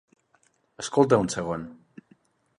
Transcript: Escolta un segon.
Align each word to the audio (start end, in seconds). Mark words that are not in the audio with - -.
Escolta 0.85 1.21
un 1.25 1.31
segon. 1.35 1.69